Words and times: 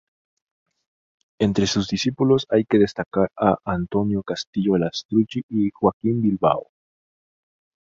Entre 1.37 1.67
sus 1.67 1.87
discípulos 1.87 2.47
hay 2.49 2.65
que 2.65 2.79
destacar 2.79 3.29
a 3.37 3.57
Antonio 3.65 4.23
Castillo 4.23 4.75
Lastrucci 4.79 5.43
y 5.47 5.69
Joaquín 5.71 6.23
Bilbao. 6.23 6.71